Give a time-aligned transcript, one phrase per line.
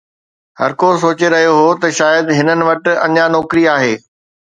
[0.59, 3.93] هر ڪو سوچي رهيو هو ته شايد هنن وٽ اڃا نوڪري آهي